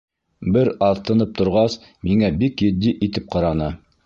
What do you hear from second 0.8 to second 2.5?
аҙ тынып торғас, миңә